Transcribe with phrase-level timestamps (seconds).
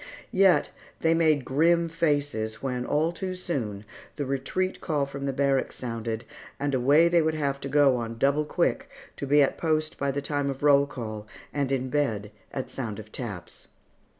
[0.31, 0.69] Yet
[1.01, 3.85] they made grim faces when, all too soon,
[4.15, 6.25] the retreat call from the barracks sounded,
[6.59, 9.99] and away they would have to go on the double quick, to be at post
[9.99, 13.67] by the time of roll call, and in bed at sound of taps.